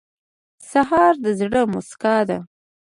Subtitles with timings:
[0.71, 2.37] سهار د زړه موسکا ده.